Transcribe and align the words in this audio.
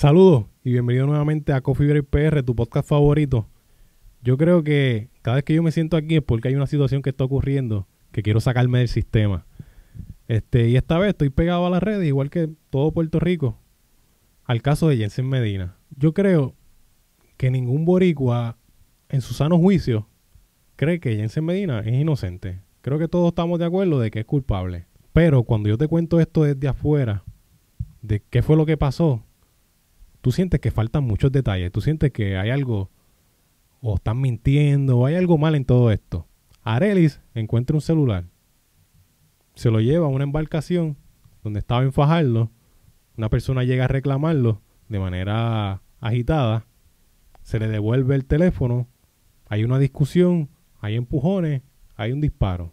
Saludos 0.00 0.46
y 0.64 0.72
bienvenido 0.72 1.06
nuevamente 1.06 1.52
a 1.52 1.60
Coffee 1.60 1.86
Break 1.86 2.06
PR, 2.06 2.42
tu 2.42 2.56
podcast 2.56 2.88
favorito. 2.88 3.46
Yo 4.22 4.38
creo 4.38 4.64
que 4.64 5.10
cada 5.20 5.34
vez 5.34 5.44
que 5.44 5.52
yo 5.52 5.62
me 5.62 5.72
siento 5.72 5.98
aquí 5.98 6.16
es 6.16 6.22
porque 6.22 6.48
hay 6.48 6.54
una 6.54 6.66
situación 6.66 7.02
que 7.02 7.10
está 7.10 7.24
ocurriendo 7.24 7.86
que 8.10 8.22
quiero 8.22 8.40
sacarme 8.40 8.78
del 8.78 8.88
sistema. 8.88 9.44
Este, 10.26 10.70
y 10.70 10.76
esta 10.76 10.98
vez 10.98 11.10
estoy 11.10 11.28
pegado 11.28 11.66
a 11.66 11.70
las 11.70 11.82
redes, 11.82 12.08
igual 12.08 12.30
que 12.30 12.48
todo 12.70 12.92
Puerto 12.92 13.20
Rico, 13.20 13.58
al 14.46 14.62
caso 14.62 14.88
de 14.88 14.96
Jensen 14.96 15.28
Medina. 15.28 15.76
Yo 15.94 16.14
creo 16.14 16.54
que 17.36 17.50
ningún 17.50 17.84
boricua 17.84 18.56
en 19.10 19.20
su 19.20 19.34
sano 19.34 19.58
juicio 19.58 20.08
cree 20.76 20.98
que 20.98 21.14
Jensen 21.14 21.44
Medina 21.44 21.80
es 21.80 21.92
inocente. 21.92 22.62
Creo 22.80 22.98
que 22.98 23.08
todos 23.08 23.28
estamos 23.28 23.58
de 23.58 23.66
acuerdo 23.66 24.00
de 24.00 24.10
que 24.10 24.20
es 24.20 24.24
culpable. 24.24 24.86
Pero 25.12 25.42
cuando 25.42 25.68
yo 25.68 25.76
te 25.76 25.88
cuento 25.88 26.20
esto 26.20 26.44
desde 26.44 26.68
afuera, 26.68 27.22
de 28.00 28.22
qué 28.30 28.40
fue 28.40 28.56
lo 28.56 28.64
que 28.64 28.78
pasó, 28.78 29.26
tú 30.20 30.32
sientes 30.32 30.60
que 30.60 30.70
faltan 30.70 31.04
muchos 31.04 31.32
detalles, 31.32 31.72
tú 31.72 31.80
sientes 31.80 32.12
que 32.12 32.36
hay 32.36 32.50
algo, 32.50 32.90
o 33.80 33.96
están 33.96 34.20
mintiendo, 34.20 34.98
o 34.98 35.06
hay 35.06 35.14
algo 35.14 35.38
mal 35.38 35.54
en 35.54 35.64
todo 35.64 35.90
esto. 35.90 36.26
Arelis 36.62 37.20
encuentra 37.34 37.74
un 37.74 37.80
celular, 37.80 38.24
se 39.54 39.70
lo 39.70 39.80
lleva 39.80 40.06
a 40.06 40.10
una 40.10 40.24
embarcación 40.24 40.96
donde 41.42 41.60
estaba 41.60 41.82
en 41.82 41.92
Fajardo, 41.92 42.50
una 43.16 43.28
persona 43.28 43.64
llega 43.64 43.84
a 43.84 43.88
reclamarlo 43.88 44.60
de 44.88 44.98
manera 44.98 45.82
agitada, 46.00 46.66
se 47.42 47.58
le 47.58 47.68
devuelve 47.68 48.14
el 48.14 48.26
teléfono, 48.26 48.88
hay 49.48 49.64
una 49.64 49.78
discusión, 49.78 50.48
hay 50.80 50.96
empujones, 50.96 51.62
hay 51.96 52.12
un 52.12 52.20
disparo. 52.20 52.72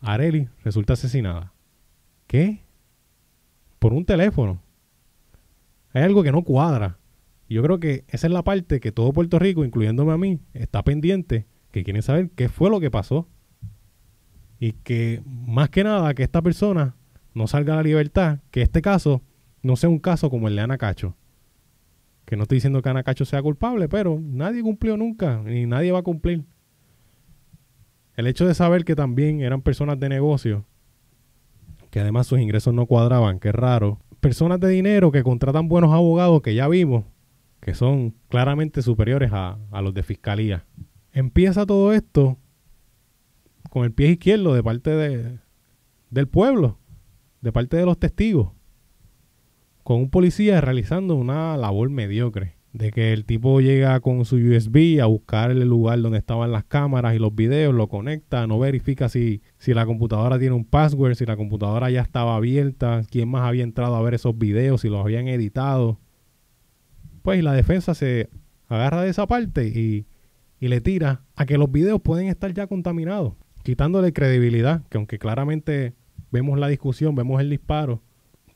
Arelis 0.00 0.48
resulta 0.64 0.94
asesinada. 0.94 1.52
¿Qué? 2.26 2.62
Por 3.78 3.92
un 3.92 4.04
teléfono. 4.04 4.62
Hay 5.92 6.02
algo 6.02 6.22
que 6.22 6.32
no 6.32 6.42
cuadra. 6.42 6.98
Yo 7.48 7.62
creo 7.62 7.80
que 7.80 8.04
esa 8.08 8.28
es 8.28 8.32
la 8.32 8.44
parte 8.44 8.78
que 8.78 8.92
todo 8.92 9.12
Puerto 9.12 9.38
Rico, 9.38 9.64
incluyéndome 9.64 10.12
a 10.12 10.16
mí, 10.16 10.40
está 10.54 10.84
pendiente, 10.84 11.46
que 11.72 11.82
quieren 11.82 12.02
saber 12.02 12.30
qué 12.30 12.48
fue 12.48 12.70
lo 12.70 12.78
que 12.78 12.90
pasó. 12.90 13.28
Y 14.60 14.72
que 14.72 15.22
más 15.26 15.70
que 15.70 15.82
nada 15.82 16.14
que 16.14 16.22
esta 16.22 16.42
persona 16.42 16.94
no 17.34 17.46
salga 17.46 17.72
a 17.72 17.76
la 17.76 17.82
libertad, 17.82 18.38
que 18.50 18.62
este 18.62 18.82
caso 18.82 19.22
no 19.62 19.76
sea 19.76 19.90
un 19.90 19.98
caso 19.98 20.30
como 20.30 20.48
el 20.48 20.56
de 20.56 20.62
Ana 20.62 20.78
Cacho. 20.78 21.16
Que 22.24 22.36
no 22.36 22.42
estoy 22.42 22.56
diciendo 22.56 22.82
que 22.82 22.88
Ana 22.88 23.02
Cacho 23.02 23.24
sea 23.24 23.42
culpable, 23.42 23.88
pero 23.88 24.20
nadie 24.20 24.62
cumplió 24.62 24.96
nunca, 24.96 25.42
ni 25.42 25.66
nadie 25.66 25.90
va 25.90 26.00
a 26.00 26.04
cumplir. 26.04 26.44
El 28.14 28.26
hecho 28.26 28.46
de 28.46 28.54
saber 28.54 28.84
que 28.84 28.94
también 28.94 29.40
eran 29.40 29.62
personas 29.62 29.98
de 29.98 30.08
negocio, 30.08 30.66
que 31.90 32.00
además 32.00 32.26
sus 32.26 32.38
ingresos 32.38 32.74
no 32.74 32.86
cuadraban, 32.86 33.40
que 33.40 33.48
es 33.48 33.54
raro, 33.54 33.98
personas 34.20 34.60
de 34.60 34.68
dinero 34.68 35.10
que 35.10 35.22
contratan 35.22 35.68
buenos 35.68 35.92
abogados 35.92 36.42
que 36.42 36.54
ya 36.54 36.68
vimos, 36.68 37.04
que 37.60 37.74
son 37.74 38.14
claramente 38.28 38.82
superiores 38.82 39.30
a, 39.32 39.58
los 39.82 39.94
de 39.94 40.02
fiscalía. 40.02 40.64
Empieza 41.12 41.66
todo 41.66 41.92
esto 41.92 42.38
con 43.70 43.84
el 43.84 43.92
pie 43.92 44.10
izquierdo 44.10 44.54
de 44.54 44.62
parte 44.62 44.90
de, 44.90 45.38
del 46.10 46.28
pueblo, 46.28 46.78
de 47.40 47.52
parte 47.52 47.76
de 47.76 47.86
los 47.86 47.98
testigos, 47.98 48.52
con 49.82 49.96
un 49.98 50.10
policía 50.10 50.60
realizando 50.60 51.16
una 51.16 51.56
labor 51.56 51.90
mediocre 51.90 52.59
de 52.72 52.92
que 52.92 53.12
el 53.12 53.24
tipo 53.24 53.60
llega 53.60 53.98
con 54.00 54.24
su 54.24 54.36
USB 54.36 55.00
a 55.02 55.06
buscar 55.06 55.50
el 55.50 55.60
lugar 55.68 56.00
donde 56.00 56.18
estaban 56.18 56.52
las 56.52 56.64
cámaras 56.64 57.14
y 57.14 57.18
los 57.18 57.34
videos, 57.34 57.74
lo 57.74 57.88
conecta, 57.88 58.46
no 58.46 58.58
verifica 58.58 59.08
si, 59.08 59.42
si 59.58 59.74
la 59.74 59.86
computadora 59.86 60.38
tiene 60.38 60.54
un 60.54 60.64
password, 60.64 61.14
si 61.14 61.26
la 61.26 61.36
computadora 61.36 61.90
ya 61.90 62.00
estaba 62.00 62.36
abierta, 62.36 63.02
quién 63.10 63.28
más 63.28 63.42
había 63.42 63.64
entrado 63.64 63.96
a 63.96 64.02
ver 64.02 64.14
esos 64.14 64.38
videos, 64.38 64.82
si 64.82 64.88
los 64.88 65.00
habían 65.00 65.26
editado. 65.26 65.98
Pues 67.22 67.42
la 67.42 67.52
defensa 67.52 67.94
se 67.94 68.30
agarra 68.68 69.02
de 69.02 69.10
esa 69.10 69.26
parte 69.26 69.66
y, 69.66 70.06
y 70.60 70.68
le 70.68 70.80
tira 70.80 71.24
a 71.34 71.46
que 71.46 71.58
los 71.58 71.72
videos 71.72 72.00
pueden 72.00 72.28
estar 72.28 72.52
ya 72.54 72.68
contaminados, 72.68 73.34
quitándole 73.64 74.12
credibilidad, 74.12 74.86
que 74.88 74.98
aunque 74.98 75.18
claramente 75.18 75.94
vemos 76.30 76.58
la 76.58 76.68
discusión, 76.68 77.16
vemos 77.16 77.40
el 77.40 77.50
disparo, 77.50 78.00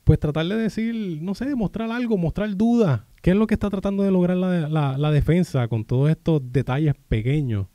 pues 0.05 0.19
tratar 0.19 0.45
de 0.45 0.55
decir, 0.55 1.19
no 1.21 1.33
sé, 1.33 1.53
mostrar 1.55 1.91
algo, 1.91 2.17
mostrar 2.17 2.55
dudas, 2.55 3.01
¿Qué 3.25 3.31
es 3.31 3.37
lo 3.37 3.47
que 3.47 3.55
está 3.55 3.71
tratando 3.71 4.03
de 4.03 4.11
lograr 4.11 4.37
la, 4.37 5.11
defensa 5.11 5.67
con 5.67 5.83
todos 5.83 6.11
estos 6.11 6.43
detalles 6.51 6.93
pequeños? 7.07 7.65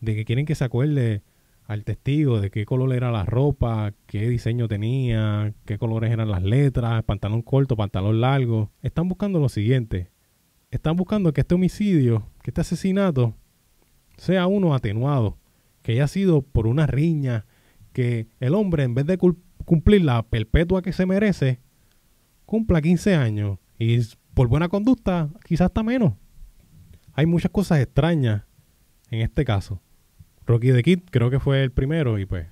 De 0.00 0.14
que 0.14 0.26
quieren 0.26 0.44
que 0.44 0.54
se 0.54 0.62
acuerde 0.62 1.22
al 1.66 1.84
testigo 1.84 2.38
de 2.38 2.50
qué 2.50 2.66
color 2.66 2.92
era 2.92 3.10
la 3.10 3.24
ropa, 3.24 3.94
qué 4.06 4.28
diseño 4.28 4.68
tenía, 4.68 5.54
qué 5.64 5.78
colores 5.78 6.12
eran 6.12 6.30
las 6.30 6.42
letras, 6.42 7.02
pantalón 7.04 7.40
corto, 7.40 7.76
pantalón 7.76 8.20
largo. 8.20 8.72
Están 8.82 9.08
buscando 9.08 9.40
lo 9.40 9.48
siguiente. 9.48 10.10
Están 10.70 10.96
buscando 10.96 11.32
que 11.32 11.40
este 11.40 11.54
homicidio, 11.54 12.28
que 12.42 12.50
este 12.50 12.60
asesinato, 12.60 13.34
sea 14.18 14.46
uno 14.46 14.74
atenuado, 14.74 15.38
que 15.80 15.92
haya 15.92 16.08
sido 16.08 16.42
por 16.42 16.66
una 16.66 16.86
riña, 16.86 17.46
que 17.94 18.26
el 18.38 18.54
hombre 18.54 18.82
en 18.82 18.94
vez 18.94 19.06
de 19.06 19.16
cumplir 19.16 20.04
la 20.04 20.22
perpetua 20.24 20.82
que 20.82 20.92
se 20.92 21.06
merece, 21.06 21.58
cumpla 22.44 22.82
15 22.82 23.14
años 23.14 23.58
y 23.78 23.98
por 24.34 24.48
buena 24.48 24.68
conducta, 24.68 25.30
quizás 25.44 25.66
hasta 25.66 25.82
menos. 25.82 26.14
Hay 27.12 27.26
muchas 27.26 27.50
cosas 27.50 27.80
extrañas 27.80 28.42
en 29.10 29.20
este 29.20 29.44
caso. 29.44 29.80
Rocky 30.46 30.72
the 30.72 30.82
Kid 30.82 31.00
creo 31.10 31.30
que 31.30 31.40
fue 31.40 31.62
el 31.62 31.70
primero 31.70 32.18
y 32.18 32.26
pues 32.26 32.46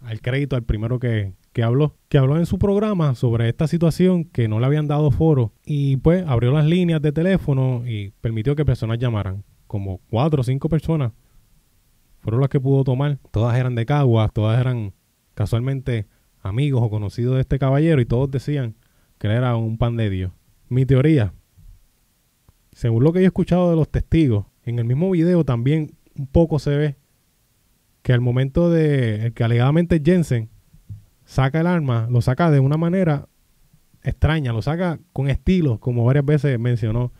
al 0.00 0.20
crédito 0.20 0.56
al 0.56 0.64
primero 0.64 0.98
que, 0.98 1.34
que 1.52 1.62
habló, 1.62 1.96
que 2.08 2.18
habló 2.18 2.38
en 2.38 2.46
su 2.46 2.58
programa 2.58 3.14
sobre 3.14 3.48
esta 3.48 3.68
situación 3.68 4.24
que 4.24 4.48
no 4.48 4.58
le 4.58 4.66
habían 4.66 4.88
dado 4.88 5.10
foro 5.10 5.52
y 5.64 5.98
pues 5.98 6.26
abrió 6.26 6.50
las 6.52 6.64
líneas 6.64 7.02
de 7.02 7.12
teléfono 7.12 7.84
y 7.86 8.12
permitió 8.20 8.56
que 8.56 8.64
personas 8.64 8.98
llamaran, 8.98 9.44
como 9.66 10.00
cuatro 10.08 10.40
o 10.40 10.44
cinco 10.44 10.68
personas 10.68 11.12
fueron 12.20 12.40
las 12.40 12.50
que 12.50 12.60
pudo 12.60 12.84
tomar, 12.84 13.18
todas 13.30 13.56
eran 13.58 13.74
de 13.74 13.86
Caguas, 13.86 14.32
todas 14.32 14.60
eran 14.60 14.92
casualmente 15.34 16.06
amigos 16.42 16.82
o 16.82 16.90
conocidos 16.90 17.36
de 17.36 17.40
este 17.42 17.58
caballero 17.58 18.00
y 18.00 18.06
todos 18.06 18.30
decían 18.30 18.76
que 19.18 19.28
era 19.28 19.56
un 19.56 19.78
pan 19.78 19.96
de 19.96 20.10
Dios. 20.10 20.32
Mi 20.70 20.86
teoría, 20.86 21.34
según 22.70 23.02
lo 23.02 23.12
que 23.12 23.18
yo 23.18 23.24
he 23.24 23.26
escuchado 23.26 23.70
de 23.70 23.76
los 23.76 23.90
testigos, 23.90 24.46
en 24.62 24.78
el 24.78 24.84
mismo 24.84 25.10
video 25.10 25.44
también 25.44 25.96
un 26.16 26.28
poco 26.28 26.60
se 26.60 26.76
ve 26.76 26.96
que 28.02 28.12
al 28.12 28.20
momento 28.20 28.70
de 28.70 29.32
que 29.34 29.42
alegadamente 29.42 30.00
Jensen 30.02 30.48
saca 31.24 31.60
el 31.60 31.66
arma, 31.66 32.06
lo 32.08 32.22
saca 32.22 32.52
de 32.52 32.60
una 32.60 32.76
manera 32.76 33.28
extraña, 34.04 34.52
lo 34.52 34.62
saca 34.62 35.00
con 35.12 35.28
estilo, 35.28 35.80
como 35.80 36.04
varias 36.04 36.24
veces 36.24 36.56
mencionó 36.60 37.12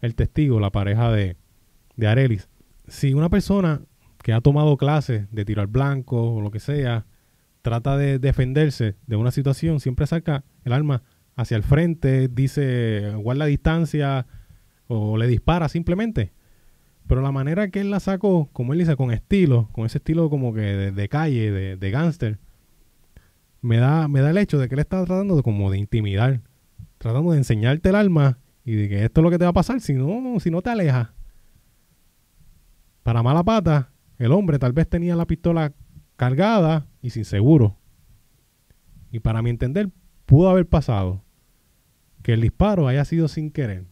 el 0.00 0.14
testigo, 0.14 0.60
la 0.60 0.70
pareja 0.70 1.10
de, 1.10 1.36
de 1.96 2.06
Arelis. 2.06 2.48
Si 2.86 3.12
una 3.12 3.28
persona 3.28 3.82
que 4.22 4.32
ha 4.32 4.40
tomado 4.40 4.76
clases 4.76 5.26
de 5.32 5.44
tiro 5.44 5.62
al 5.62 5.66
blanco 5.66 6.34
o 6.34 6.40
lo 6.40 6.52
que 6.52 6.60
sea, 6.60 7.06
trata 7.60 7.96
de 7.96 8.20
defenderse 8.20 8.94
de 9.08 9.16
una 9.16 9.32
situación, 9.32 9.80
siempre 9.80 10.06
saca 10.06 10.44
el 10.62 10.72
arma 10.72 11.02
hacia 11.36 11.56
el 11.56 11.62
frente, 11.62 12.28
dice 12.28 13.12
guarda 13.16 13.46
distancia 13.46 14.26
o 14.86 15.16
le 15.16 15.26
dispara 15.26 15.68
simplemente. 15.68 16.32
Pero 17.06 17.20
la 17.20 17.32
manera 17.32 17.68
que 17.68 17.80
él 17.80 17.90
la 17.90 18.00
sacó, 18.00 18.48
como 18.52 18.72
él 18.72 18.78
dice, 18.78 18.96
con 18.96 19.10
estilo, 19.10 19.68
con 19.72 19.84
ese 19.84 19.98
estilo 19.98 20.30
como 20.30 20.54
que 20.54 20.62
de, 20.62 21.08
calle, 21.08 21.50
de, 21.50 21.76
de 21.76 21.90
gángster, 21.90 22.38
me 23.60 23.76
da, 23.76 24.08
me 24.08 24.20
da 24.20 24.30
el 24.30 24.38
hecho 24.38 24.58
de 24.58 24.68
que 24.68 24.74
él 24.74 24.80
está 24.80 25.04
tratando 25.04 25.36
de 25.36 25.42
como 25.42 25.70
de 25.70 25.78
intimidar, 25.78 26.40
tratando 26.98 27.32
de 27.32 27.38
enseñarte 27.38 27.90
el 27.90 27.94
alma 27.96 28.38
y 28.64 28.74
de 28.74 28.88
que 28.88 29.04
esto 29.04 29.20
es 29.20 29.22
lo 29.22 29.30
que 29.30 29.38
te 29.38 29.44
va 29.44 29.50
a 29.50 29.54
pasar 29.54 29.80
si 29.80 29.94
no, 29.94 30.38
si 30.40 30.50
no 30.50 30.62
te 30.62 30.70
alejas. 30.70 31.10
Para 33.02 33.22
mala 33.22 33.44
pata, 33.44 33.90
el 34.18 34.32
hombre 34.32 34.58
tal 34.58 34.72
vez 34.72 34.88
tenía 34.88 35.14
la 35.14 35.26
pistola 35.26 35.74
cargada 36.16 36.86
y 37.02 37.10
sin 37.10 37.24
seguro. 37.24 37.76
Y 39.10 39.20
para 39.20 39.42
mi 39.42 39.50
entender, 39.50 39.90
pudo 40.26 40.48
haber 40.50 40.66
pasado 40.66 41.22
que 42.22 42.32
el 42.32 42.40
disparo 42.40 42.88
haya 42.88 43.04
sido 43.04 43.28
sin 43.28 43.50
querer, 43.50 43.84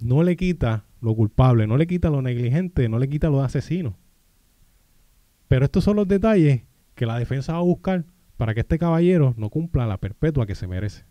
no 0.00 0.22
le 0.22 0.36
quita 0.36 0.84
lo 1.00 1.14
culpable, 1.14 1.66
no 1.66 1.76
le 1.76 1.86
quita 1.86 2.10
lo 2.10 2.22
negligente, 2.22 2.88
no 2.88 2.98
le 2.98 3.08
quita 3.08 3.28
lo 3.28 3.42
asesino. 3.42 3.96
Pero 5.48 5.64
estos 5.64 5.84
son 5.84 5.96
los 5.96 6.08
detalles 6.08 6.62
que 6.94 7.06
la 7.06 7.18
defensa 7.18 7.52
va 7.52 7.58
a 7.58 7.62
buscar 7.62 8.04
para 8.36 8.54
que 8.54 8.60
este 8.60 8.78
caballero 8.78 9.34
no 9.36 9.50
cumpla 9.50 9.86
la 9.86 9.98
perpetua 9.98 10.46
que 10.46 10.54
se 10.54 10.66
merece. 10.66 11.04